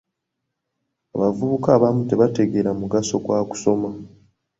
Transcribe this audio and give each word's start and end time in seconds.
Abavubuka 1.15 1.67
abamu 1.77 2.01
tebategeera 2.09 2.71
mugaso 2.79 3.13
gwa 3.23 3.39
kusoma. 3.49 3.89